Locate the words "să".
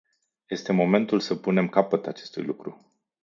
1.19-1.35